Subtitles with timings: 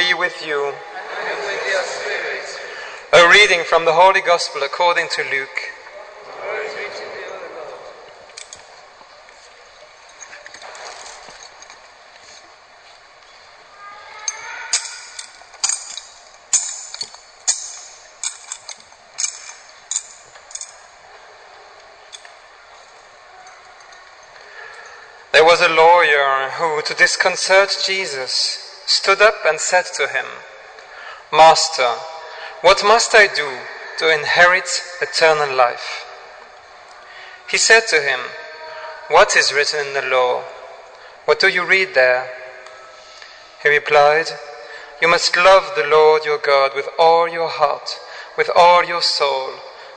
[0.00, 0.72] be with you.
[3.12, 5.48] A reading from the Holy Gospel according to Luke.
[25.32, 28.69] There was a lawyer who, to disconcert Jesus,
[29.00, 30.26] stood up and said to him,
[31.32, 31.94] Master,
[32.60, 33.50] what must I do
[33.96, 34.68] to inherit
[35.00, 36.04] eternal life?
[37.50, 38.20] He said to him,
[39.08, 40.42] What is written in the law?
[41.24, 42.28] What do you read there?
[43.62, 44.26] He replied,
[45.00, 47.98] You must love the Lord your God with all your heart,
[48.36, 49.52] with all your soul,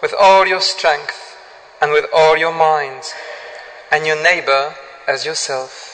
[0.00, 1.36] with all your strength,
[1.82, 3.02] and with all your mind,
[3.92, 4.74] and your neighbor
[5.06, 5.85] as yourself.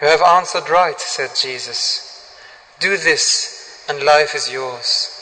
[0.00, 2.34] You have answered right, said Jesus.
[2.78, 5.16] Do this, and life is yours.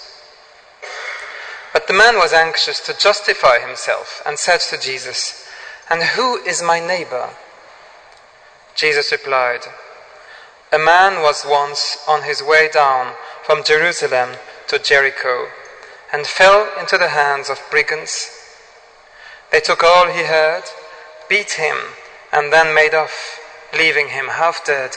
[1.72, 5.46] But the man was anxious to justify himself and said to Jesus,
[5.90, 7.30] And who is my neighbor?
[8.74, 9.62] Jesus replied,
[10.72, 14.36] A man was once on his way down from Jerusalem
[14.68, 15.48] to Jericho
[16.12, 18.30] and fell into the hands of brigands.
[19.50, 20.62] They took all he had
[21.28, 21.76] beat him,
[22.32, 23.37] and then made off,
[23.76, 24.96] leaving him half dead.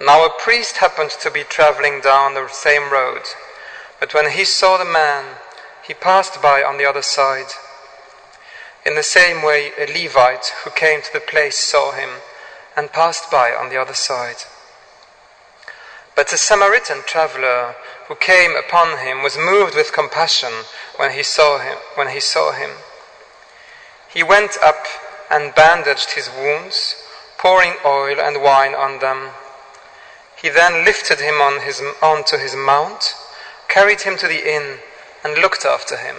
[0.00, 3.22] Now a priest happened to be traveling down the same road,
[4.00, 5.36] but when he saw the man,
[5.86, 7.52] he passed by on the other side.
[8.84, 12.10] In the same way, a Levite who came to the place saw him
[12.76, 14.44] and passed by on the other side.
[16.14, 17.74] But a Samaritan traveler
[18.08, 20.52] who came upon him was moved with compassion
[20.96, 21.78] when he saw him.
[21.94, 22.70] When he saw him.
[24.12, 24.84] He went up
[25.32, 26.94] and bandaged his wounds,
[27.38, 29.30] pouring oil and wine on them.
[30.40, 33.14] He then lifted him on his, onto his mount,
[33.66, 34.78] carried him to the inn,
[35.24, 36.16] and looked after him.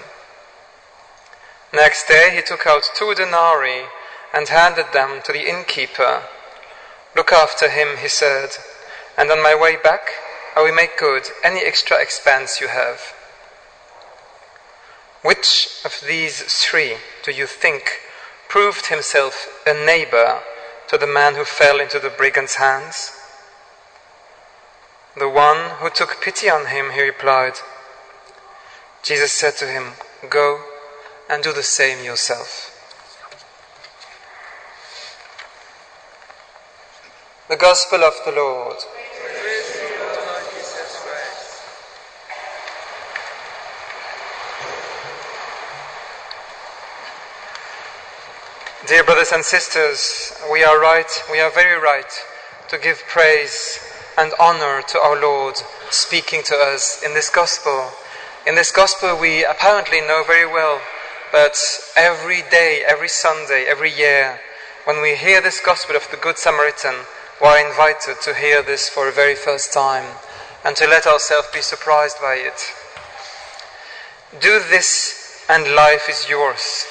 [1.72, 3.86] Next day he took out two denarii
[4.34, 6.24] and handed them to the innkeeper.
[7.16, 8.50] Look after him, he said,
[9.16, 10.10] and on my way back
[10.56, 13.14] I will make good any extra expense you have.
[15.22, 18.02] Which of these three do you think
[18.54, 20.40] proved himself a neighbor
[20.88, 23.12] to the man who fell into the brigand's hands?
[25.18, 27.54] The one who took pity on him, he replied.
[29.02, 29.94] Jesus said to him,
[30.30, 30.62] Go
[31.28, 32.70] and do the same yourself.
[37.50, 38.78] The Gospel of the Lord.
[48.86, 52.12] Dear brothers and sisters, we are right, we are very right
[52.68, 53.80] to give praise
[54.18, 55.56] and honor to our Lord
[55.90, 57.92] speaking to us in this gospel.
[58.46, 60.82] In this gospel, we apparently know very well,
[61.32, 61.58] but
[61.96, 64.42] every day, every Sunday, every year,
[64.84, 67.06] when we hear this gospel of the Good Samaritan,
[67.42, 70.18] we are invited to hear this for the very first time
[70.66, 72.60] and to let ourselves be surprised by it.
[74.42, 76.86] Do this, and life is yours.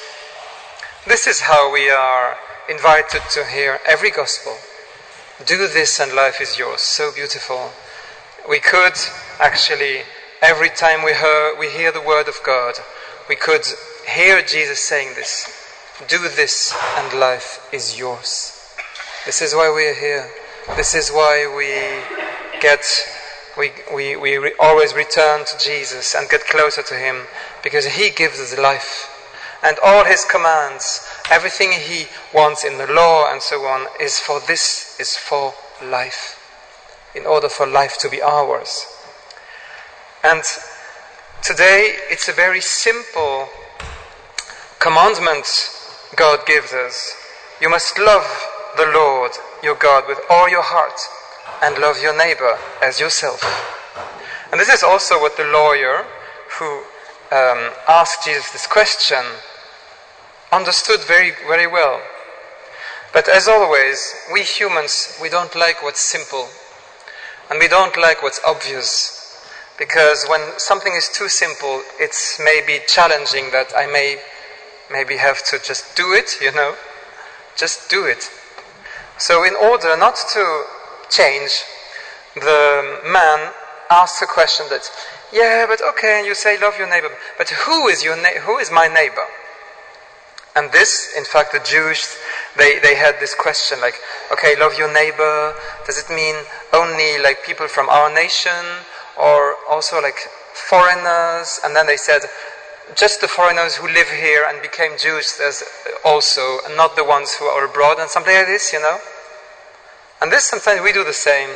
[1.05, 2.37] This is how we are
[2.69, 4.55] invited to hear every gospel.
[5.45, 6.79] Do this and life is yours.
[6.79, 7.71] So beautiful.
[8.47, 8.93] We could
[9.37, 10.03] actually,
[10.41, 12.75] every time we hear, we hear the word of God,
[13.27, 13.65] we could
[14.07, 15.45] hear Jesus saying this.
[16.07, 18.65] Do this and life is yours.
[19.25, 20.29] This is why we are here.
[20.77, 22.85] This is why we get,
[23.57, 27.23] we, we, we re- always return to Jesus and get closer to Him
[27.61, 29.12] because He gives us life
[29.63, 34.41] and all his commands, everything he wants in the law and so on, is for
[34.41, 36.37] this, is for life,
[37.15, 38.85] in order for life to be ours.
[40.23, 40.43] And
[41.41, 43.47] today it's a very simple
[44.79, 45.45] commandment
[46.17, 47.15] God gives us.
[47.61, 48.27] You must love
[48.75, 49.31] the Lord
[49.63, 50.99] your God with all your heart
[51.63, 53.41] and love your neighbor as yourself.
[54.51, 56.05] And this is also what the lawyer
[56.59, 56.83] who
[57.31, 59.23] um, asked Jesus this question
[60.53, 62.01] understood very, very well.
[63.11, 66.47] But as always, we humans, we don't like what's simple.
[67.49, 69.19] And we don't like what's obvious.
[69.77, 74.17] Because when something is too simple, it's maybe challenging that I may
[74.91, 76.75] maybe have to just do it, you know?
[77.57, 78.29] Just do it.
[79.17, 80.63] So, in order not to
[81.09, 81.51] change,
[82.35, 83.53] the man
[83.89, 84.89] asks a question that,
[85.31, 88.57] yeah, but okay, and you say love your neighbor, but who is your na- who
[88.57, 89.27] is my neighbor?
[90.55, 92.17] And this, in fact, the Jews,
[92.57, 93.95] they, they had this question like,
[94.31, 95.55] okay, love your neighbor,
[95.85, 96.35] does it mean
[96.71, 98.85] only like people from our nation
[99.19, 101.59] or also like foreigners?
[101.63, 102.21] And then they said,
[102.95, 105.63] just the foreigners who live here and became Jews as
[106.05, 108.99] also, and not the ones who are abroad, and something like this, you know?
[110.21, 111.49] And this sometimes we do the same.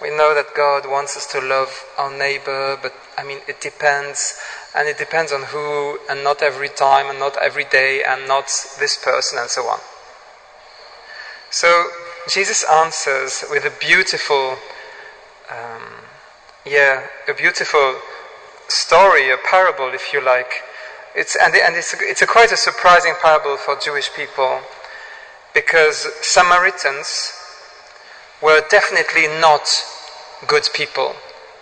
[0.00, 4.38] We know that God wants us to love our neighbor, but I mean, it depends,
[4.74, 8.46] and it depends on who, and not every time, and not every day, and not
[8.78, 9.78] this person, and so on.
[11.50, 11.88] So,
[12.28, 14.58] Jesus answers with a beautiful,
[15.50, 15.82] um,
[16.66, 18.00] yeah, a beautiful
[18.68, 20.62] story, a parable, if you like.
[21.14, 24.60] It's, and and it's, it's a quite a surprising parable for Jewish people
[25.54, 27.32] because Samaritans
[28.42, 29.68] were definitely not
[30.48, 31.14] good people.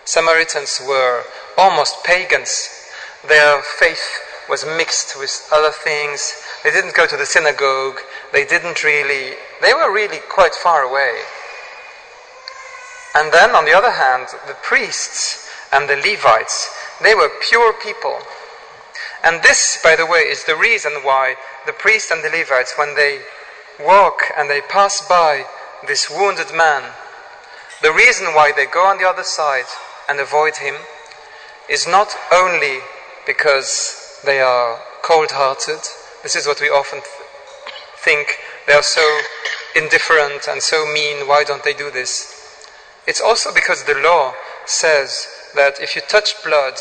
[0.05, 1.25] Samaritans were
[1.59, 2.82] almost pagans.
[3.27, 6.43] Their faith was mixed with other things.
[6.65, 8.01] They didn't go to the synagogue.
[8.33, 11.23] They didn't really, they were really quite far away.
[13.15, 18.19] And then, on the other hand, the priests and the Levites, they were pure people.
[19.23, 21.37] And this, by the way, is the reason why
[21.67, 23.21] the priests and the Levites, when they
[23.79, 25.45] walk and they pass by
[25.87, 26.83] this wounded man,
[27.83, 29.67] the reason why they go on the other side
[30.09, 30.75] and avoid him
[31.69, 32.79] is not only
[33.27, 35.81] because they are cold hearted,
[36.23, 37.09] this is what we often th-
[37.97, 39.21] think, they are so
[39.75, 42.39] indifferent and so mean, why don't they do this?
[43.07, 44.35] It's also because the law
[44.65, 46.75] says that if you touch blood,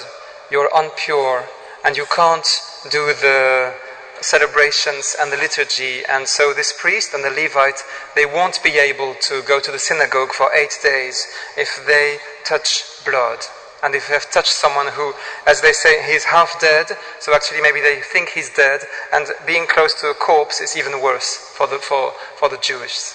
[0.51, 1.45] you're unpure
[1.83, 2.47] and you can't
[2.91, 3.73] do the
[4.21, 6.03] celebrations and the liturgy.
[6.05, 7.83] And so this priest and the Levite,
[8.15, 11.27] they won't be able to go to the synagogue for eight days
[11.57, 13.39] if they touch blood.
[13.83, 15.13] And if they have touched someone who,
[15.47, 16.87] as they say, he's half dead,
[17.19, 18.81] so actually maybe they think he's dead,
[19.11, 23.13] and being close to a corpse is even worse for the, for, for the Jewish.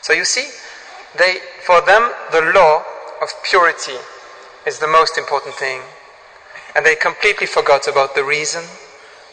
[0.00, 0.48] So you see,
[1.16, 2.82] they, for them, the law
[3.22, 3.98] of purity
[4.66, 5.80] is the most important thing.
[6.74, 8.64] And they completely forgot about the reason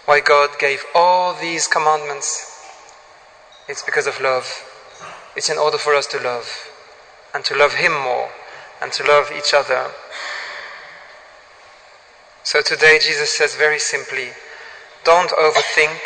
[0.06, 2.46] why God gave all these commandments.
[3.68, 4.66] It's because of love.
[5.36, 6.70] It's in order for us to love
[7.34, 8.30] and to love Him more
[8.82, 9.92] and to love each other.
[12.50, 14.30] So today Jesus says very simply
[15.04, 16.02] don't overthink,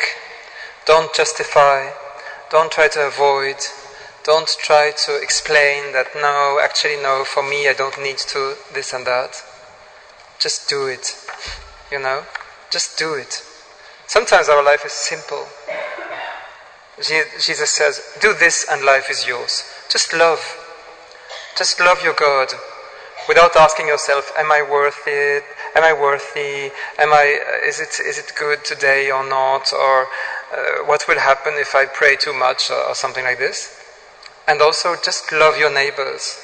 [0.85, 1.91] don't justify,
[2.51, 3.55] don't try to avoid,
[4.25, 8.91] don't try to explain that no, actually, no, for me, I don't need to this
[8.91, 9.41] and that.
[10.37, 11.15] Just do it.
[11.89, 12.25] You know?
[12.69, 13.41] Just do it.
[14.07, 15.47] Sometimes our life is simple.
[17.39, 19.63] Jesus says, Do this and life is yours.
[19.89, 20.43] Just love.
[21.57, 22.49] Just love your God
[23.29, 25.45] without asking yourself, Am I worth it?
[25.75, 26.71] Am I worthy?
[26.99, 29.73] Am I, is, it, is it good today or not?
[29.73, 30.07] Or
[30.55, 33.79] uh, what will happen if I pray too much or, or something like this?
[34.47, 36.39] And also just love your neighbors.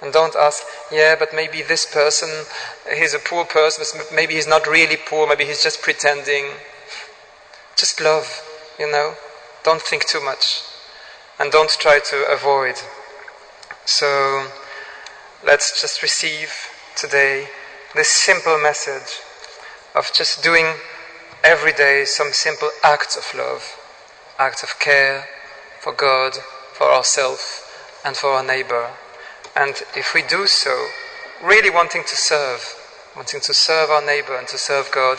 [0.00, 2.28] And don't ask, yeah, but maybe this person,
[2.94, 3.84] he's a poor person,
[4.14, 6.46] maybe he's not really poor, maybe he's just pretending.
[7.76, 8.42] Just love,
[8.78, 9.14] you know.
[9.64, 10.62] Don't think too much.
[11.38, 12.76] And don't try to avoid.
[13.84, 14.48] So
[15.44, 16.52] let's just receive
[16.96, 17.48] today
[17.94, 19.20] this simple message
[19.94, 20.66] of just doing
[21.44, 23.78] every day some simple acts of love,
[24.38, 25.28] acts of care
[25.80, 26.34] for God,
[26.72, 27.62] for ourselves,
[28.04, 28.90] and for our neighbor.
[29.54, 30.88] And if we do so,
[31.42, 32.74] really wanting to serve,
[33.14, 35.18] wanting to serve our neighbor and to serve God,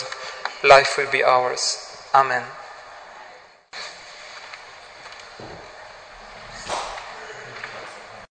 [0.63, 1.79] life will be ours.
[2.13, 2.43] Amen.